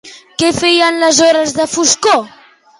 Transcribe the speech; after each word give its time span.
Què 0.43 0.49
feia 0.59 0.87
en 0.93 0.97
les 1.05 1.21
hores 1.27 1.55
de 1.61 1.71
foscor? 1.77 2.29